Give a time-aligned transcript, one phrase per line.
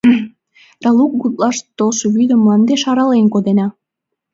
[0.81, 3.67] Талук гутлаште толшо вӱдым мландеш арален кодена!